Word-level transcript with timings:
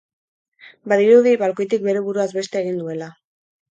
Badirudi 0.93 1.33
balkoitik 1.43 1.85
bere 1.91 2.03
buruaz 2.07 2.29
beste 2.41 2.63
egin 2.63 2.85
duela. 2.85 3.15